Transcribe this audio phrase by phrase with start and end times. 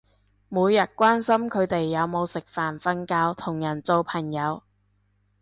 [0.49, 4.63] 每日關心佢哋有冇食飯瞓覺同人做朋友